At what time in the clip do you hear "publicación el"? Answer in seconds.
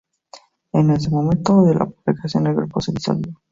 1.85-2.55